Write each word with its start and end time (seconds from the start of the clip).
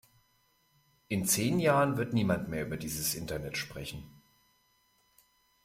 In 1.09 1.27
zehn 1.27 1.59
Jahren 1.59 1.95
wird 1.95 2.11
niemand 2.15 2.49
mehr 2.49 2.65
über 2.65 2.75
dieses 2.75 3.13
Internet 3.13 3.55
sprechen! 3.55 4.03